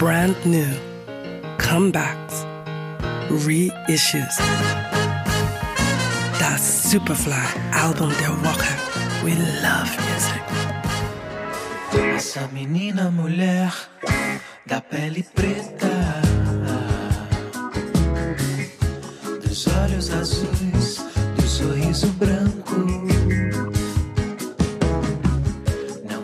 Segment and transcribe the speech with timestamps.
[0.00, 0.72] brand new,
[1.58, 2.46] comebacks,
[3.28, 4.38] reissues.
[6.38, 8.72] Das Superfly-Album der Woche.
[9.22, 10.42] We love music.
[12.16, 13.70] Essa menina mulher
[14.66, 16.22] da pele preta,
[19.44, 21.04] dos olhos azuis,
[21.36, 22.86] do sorriso branco.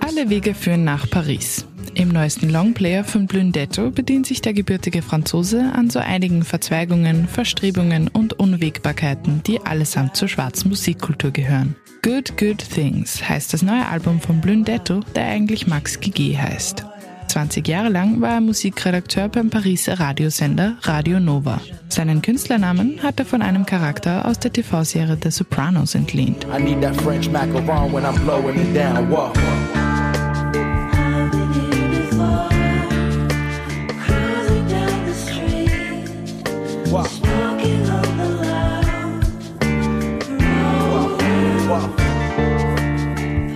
[0.00, 1.66] Alle Wege führen nach Paris.
[1.96, 8.08] Im neuesten Longplayer von Blundetto bedient sich der gebürtige Franzose an so einigen Verzweigungen, Verstrebungen
[8.08, 11.74] und Unwägbarkeiten, die allesamt zur schwarzen Musikkultur gehören.
[12.02, 16.84] Good Good Things heißt das neue Album von Blundetto, der eigentlich Max Gigi heißt.
[17.28, 21.62] 20 Jahre lang war er Musikredakteur beim Pariser Radiosender Radio Nova.
[21.88, 26.46] Seinen Künstlernamen hat er von einem Charakter aus der TV-Serie The Sopranos entlehnt.
[26.54, 29.10] I need that French macaron when I'm blowing it down.
[29.10, 29.32] Whoa.
[36.96, 37.26] Loud.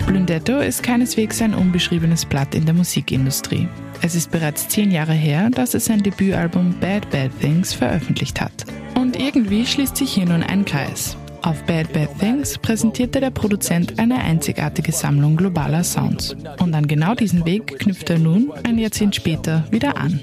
[0.06, 3.68] Blundetto ist keineswegs ein unbeschriebenes Blatt in der Musikindustrie.
[4.02, 8.52] Es ist bereits zehn Jahre her, dass er sein Debütalbum Bad Bad Things veröffentlicht hat.
[8.94, 11.16] Und irgendwie schließt sich hier nun ein Kreis.
[11.42, 16.36] Auf Bad Bad Things präsentierte der Produzent eine einzigartige Sammlung globaler Sounds.
[16.58, 20.20] Und an genau diesen Weg knüpft er nun, ein Jahrzehnt später, wieder an.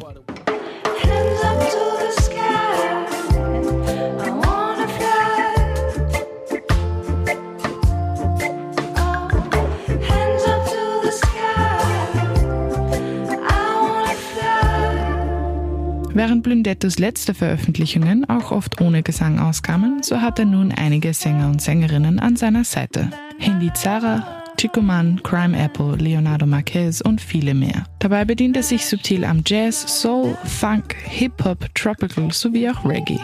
[16.18, 21.48] Während Blundettos letzte Veröffentlichungen auch oft ohne Gesang auskamen, so hat er nun einige Sänger
[21.48, 23.12] und Sängerinnen an seiner Seite.
[23.38, 24.26] Hindi Zara,
[24.58, 27.84] Chico Man, Crime Apple, Leonardo Marquez und viele mehr.
[28.00, 33.20] Dabei bedient er sich subtil am Jazz, Soul, Funk, Hip-Hop, Tropical sowie auch Reggae.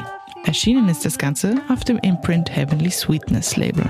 [0.46, 3.90] Erschienen ist das Ganze auf dem Imprint Heavenly Sweetness Label.